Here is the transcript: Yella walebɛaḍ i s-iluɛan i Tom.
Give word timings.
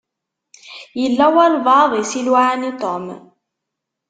Yella 1.01 1.25
walebɛaḍ 1.35 1.91
i 1.95 2.03
s-iluɛan 2.11 2.67
i 2.69 2.71
Tom. 2.81 3.05